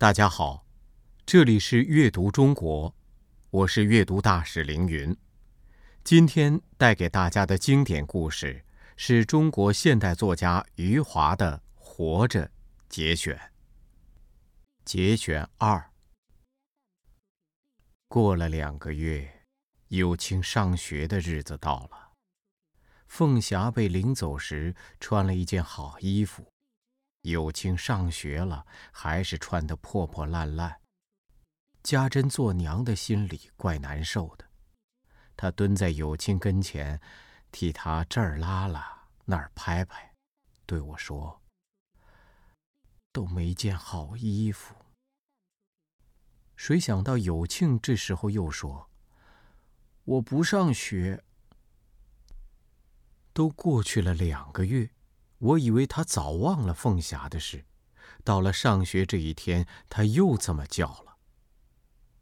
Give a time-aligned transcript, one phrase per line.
[0.00, 0.64] 大家好，
[1.26, 2.94] 这里是阅读中国，
[3.50, 5.16] 我是阅读大使凌云。
[6.04, 8.64] 今天带给大家的经典故事
[8.96, 12.46] 是中国现代作家余华的《活着》
[12.88, 13.36] 节选。
[14.84, 15.90] 节选二。
[18.06, 19.42] 过了两个月，
[19.88, 22.12] 有庆上学的日子到了。
[23.08, 26.46] 凤霞被领走时穿了一件好衣服。
[27.22, 30.80] 有庆上学了，还是穿得破破烂烂。
[31.82, 34.44] 家珍做娘的心里怪难受的，
[35.36, 37.00] 她蹲在有庆跟前，
[37.50, 40.14] 替他这儿拉拉，那儿拍拍，
[40.66, 41.40] 对我说
[43.12, 44.74] ：“都没件好衣服。”
[46.56, 48.90] 谁想到有庆这时候又说
[50.04, 51.24] ：“我不上学。”
[53.32, 54.90] 都过去了两个月。
[55.38, 57.64] 我以为他早忘了凤霞的事，
[58.24, 61.16] 到了上学这一天，他又这么叫了。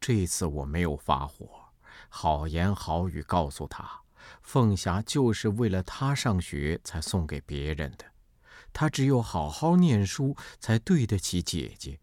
[0.00, 1.72] 这次我没有发火，
[2.08, 4.00] 好言好语告诉他，
[4.40, 8.06] 凤霞就是为了他上学才送给别人的，
[8.72, 12.00] 他只有好好念书才对得起姐姐。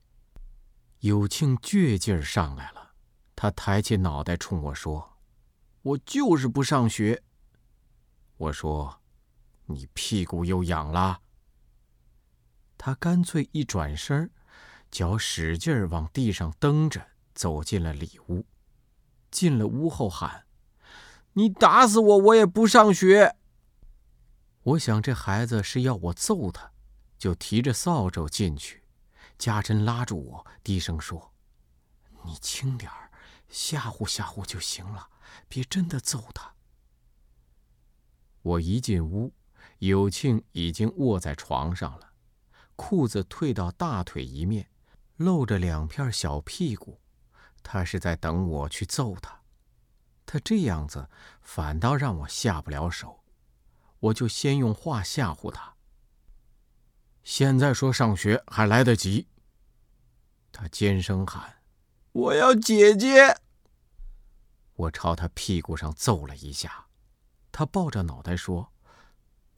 [0.99, 2.91] 有庆倔劲儿上来了，
[3.35, 5.17] 他抬起脑袋冲我说
[5.81, 7.23] ：“我就是不上学。”
[8.37, 8.98] 我说。
[9.69, 11.21] 你屁股又痒了。
[12.77, 14.31] 他干脆一转身，
[14.89, 18.45] 脚使劲往地上蹬着，走进了里屋。
[19.29, 20.47] 进了屋后喊
[21.33, 23.35] ：“你打死我，我也不上学。”
[24.63, 26.71] 我想这孩子是要我揍他，
[27.17, 28.83] 就提着扫帚进去。
[29.37, 31.33] 家珍拉住我，低声说
[32.25, 33.11] ：“你轻点儿，
[33.47, 35.09] 吓唬吓唬就行了，
[35.47, 36.55] 别真的揍他。”
[38.41, 39.33] 我一进屋。
[39.77, 42.11] 有庆已经卧在床上了，
[42.75, 44.69] 裤子退到大腿一面，
[45.15, 46.99] 露着两片小屁股。
[47.61, 49.41] 他是在等我去揍他。
[50.25, 51.09] 他这样子
[51.41, 53.23] 反倒让我下不了手，
[53.99, 55.75] 我就先用话吓唬他。
[57.23, 59.27] 现在说上学还来得及。
[60.51, 61.61] 他尖声喊
[62.11, 63.39] ：“我要姐姐！”
[64.75, 66.87] 我朝他屁股上揍了一下，
[67.51, 68.71] 他抱着脑袋说。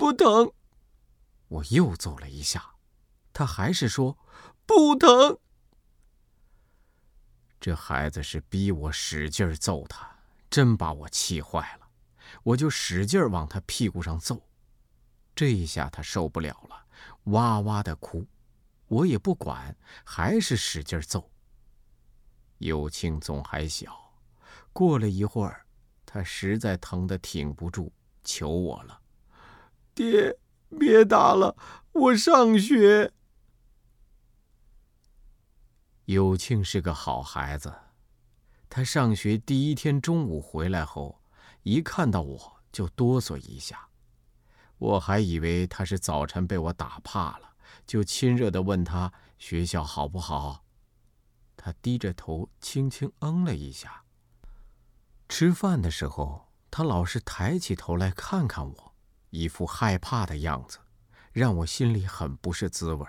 [0.01, 0.51] 不疼，
[1.47, 2.73] 我又揍了一下，
[3.31, 4.17] 他还是说
[4.65, 5.37] 不疼。
[7.59, 10.09] 这孩子是逼我使劲揍他，
[10.49, 11.87] 真把我气坏了。
[12.41, 14.41] 我就使劲往他屁股上揍，
[15.35, 16.83] 这一下他受不了了，
[17.25, 18.25] 哇哇的哭。
[18.87, 21.29] 我也不管，还是使劲揍。
[22.57, 24.15] 有庆总还小，
[24.73, 25.63] 过了一会儿，
[26.07, 28.99] 他实在疼得挺不住，求我了。
[29.93, 30.37] 爹，
[30.79, 31.55] 别打了，
[31.91, 33.13] 我上学。
[36.05, 37.73] 有庆是个好孩子，
[38.69, 41.21] 他上学第一天中午回来后，
[41.63, 43.89] 一看到我就哆嗦一下。
[44.77, 50.65] 我还以为他是早晨被我打怕了，就亲热的问他学校好不好。
[51.55, 54.03] 他低着头轻轻嗯了一下。
[55.29, 58.90] 吃饭的时候，他老是抬起头来看看我。
[59.31, 60.77] 一副害怕的样子，
[61.33, 63.05] 让我心里很不是滋味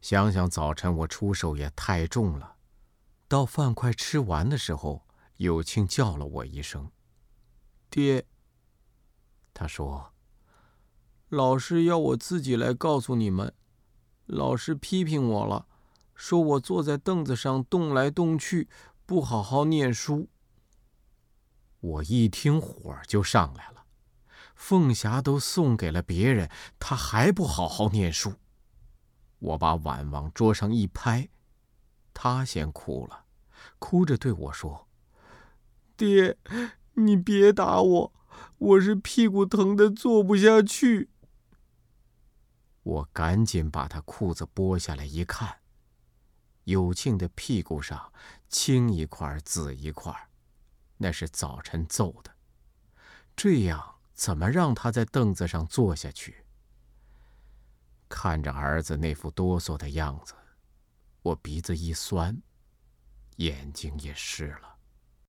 [0.00, 2.56] 想想早晨我出手也太重了。
[3.26, 5.06] 到饭快吃完的时候，
[5.36, 6.90] 有庆叫了我一声
[7.90, 8.26] ：“爹。”
[9.52, 10.14] 他说
[11.28, 13.52] ：“老师要我自己来告诉你们，
[14.26, 15.66] 老师批评我了，
[16.14, 18.68] 说我坐在凳子上动来动去，
[19.04, 20.28] 不好好念书。”
[21.80, 23.77] 我一听火就上来了。
[24.58, 28.34] 凤霞都送给了别人，他还不好好念书。
[29.38, 31.28] 我把碗往桌上一拍，
[32.12, 33.24] 他先哭了，
[33.78, 34.88] 哭着对我说
[35.96, 36.36] ：“爹，
[36.94, 38.12] 你别打我，
[38.58, 41.08] 我是屁股疼的坐不下去。”
[42.82, 45.60] 我赶紧把他裤子剥下来一看，
[46.64, 48.12] 有庆的屁股上
[48.48, 50.12] 青一块紫一块，
[50.96, 52.32] 那是早晨揍的。
[53.36, 53.97] 这样。
[54.18, 56.44] 怎么让他在凳子上坐下去？
[58.08, 60.34] 看着儿子那副哆嗦的样子，
[61.22, 62.36] 我鼻子一酸，
[63.36, 64.77] 眼睛也湿了。